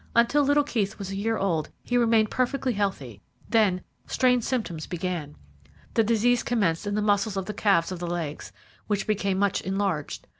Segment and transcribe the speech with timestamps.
[0.15, 5.35] Until little Keith was a year old he remained perfectly healthy, then strange symptoms began.
[5.93, 8.51] The disease commenced in the muscles of the calves of the legs,
[8.87, 10.25] which became much enlarged.